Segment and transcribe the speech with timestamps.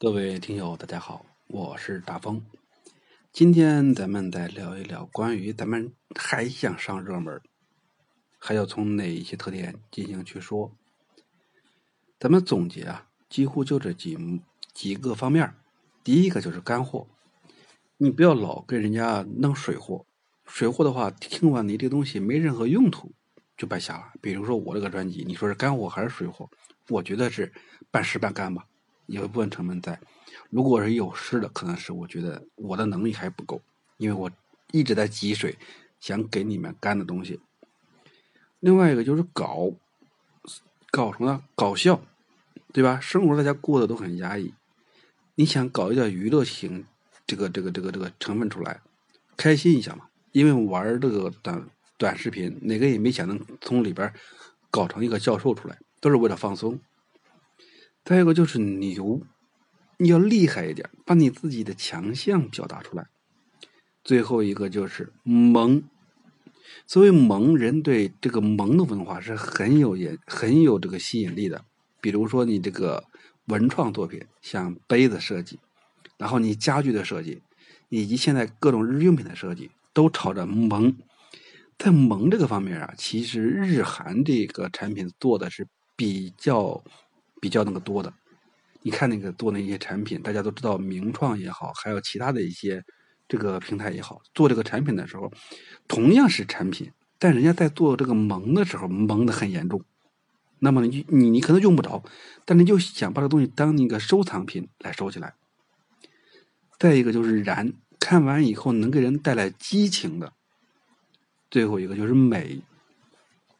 [0.00, 2.40] 各位听友，大家好，我是大风。
[3.32, 7.42] 今天咱们再聊一聊关于咱们还想上热门，
[8.38, 10.72] 还要从哪一些特点进行去说。
[12.20, 14.16] 咱们总结啊，几乎就这几
[14.72, 15.52] 几个方面。
[16.04, 17.08] 第一个就是干货，
[17.96, 20.06] 你不要老跟人家弄水货。
[20.46, 23.12] 水货的话，听完你这东西没任何用途，
[23.56, 24.12] 就白瞎了。
[24.20, 26.48] 比如说我这个专辑，你说是干货还是水货？
[26.88, 27.52] 我觉得是
[27.90, 28.64] 半湿半干吧。
[29.08, 29.98] 有一部分成分在，
[30.50, 33.60] 如果是有湿的，可能是我觉得我的能力还不够，
[33.96, 34.30] 因为我
[34.70, 35.56] 一直在积水，
[35.98, 37.40] 想给你们干的东西。
[38.60, 39.72] 另外一个就是搞，
[40.90, 41.42] 搞什么呢？
[41.54, 42.02] 搞笑，
[42.72, 43.00] 对吧？
[43.00, 44.52] 生活大家过得都很压抑，
[45.36, 46.84] 你想搞一点娱乐型，
[47.26, 48.80] 这个这个这个这个成分出来，
[49.36, 50.06] 开心一下嘛。
[50.32, 51.66] 因为玩这个短
[51.96, 54.12] 短视频，哪个也没想能从里边
[54.70, 56.78] 搞成一个教授出来，都是为了放松。
[58.08, 59.20] 再一个就是牛，
[59.98, 63.06] 你要厉害一点，把你自己的强项表达出来。
[64.02, 65.82] 最后一个就是萌，
[66.86, 71.62] 所谓萌人对这个萌的文化是很有也很有这个吸引力的。
[72.00, 73.04] 比如说你这个
[73.44, 75.58] 文创作品，像杯子设计，
[76.16, 77.42] 然后你家具的设计，
[77.90, 80.96] 以及现在各种日用品的设计，都朝着萌。
[81.76, 86.82] 在萌这个方面啊，其实日韩这个产品做的是比较。
[87.40, 88.12] 比较那个多的，
[88.82, 92.84] 你看那个做那些产品，大家都知道名创也好，还有其他的一些
[93.28, 95.32] 这个平台也好，做这个产品的时候，
[95.86, 99.82] 同样是产品，但人家在做这个萌的时候萌的很严重。
[100.60, 102.02] 那么你你你可能用不着，
[102.44, 105.34] 但你就想把这东西当一个收藏品来收起来。
[106.78, 110.32] 再一个就是燃，看完以后能给人带来激情的。
[111.50, 112.60] 最后一个就是美，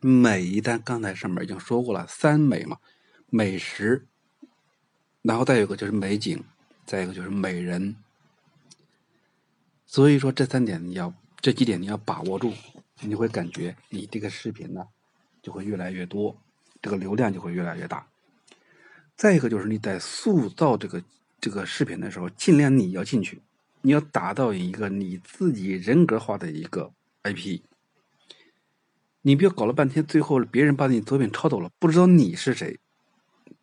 [0.00, 2.76] 美一旦刚才上面已经说过了，三美嘛。
[3.34, 4.06] 美食，
[5.22, 6.44] 然后再有一个就是美景，
[6.84, 7.96] 再一个就是美人。
[9.86, 12.52] 所以说这三点你要这几点你要把握住，
[13.00, 14.86] 你会感觉你这个视频呢
[15.40, 16.36] 就会越来越多，
[16.82, 18.06] 这个流量就会越来越大。
[19.16, 21.02] 再一个就是你在塑造这个
[21.40, 23.40] 这个视频的时候，尽量你要进去，
[23.80, 27.62] 你要打造一个你自己人格化的一个 IP。
[29.22, 32.78] 你不要搞了半天，最后别人把你作品抄走了，不知道你是谁。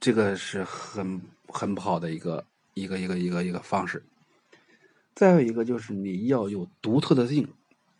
[0.00, 2.44] 这个是很很不好的一个
[2.74, 4.04] 一个一个一个一个方式。
[5.14, 7.48] 再有一个就是你要有独特的性，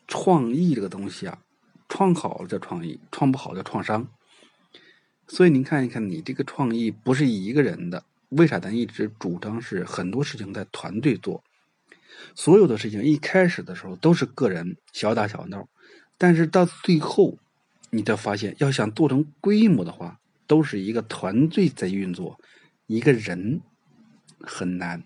[0.06, 1.38] 创意这个东西啊，
[1.88, 4.06] 创好了叫创意，创不好叫创伤。
[5.26, 11.42] 所以您看一看，你这个创意不是一个人的，为啥咱一直主张是很多事情在团队做？
[12.36, 15.68] 所有的事情一开始的时候都是个人小打小闹，
[16.16, 17.36] 但是到最后，
[17.90, 20.20] 你才发现要想做成规模的话。
[20.48, 22.40] 都是一个团队在运作，
[22.86, 23.60] 一个人
[24.40, 25.04] 很难。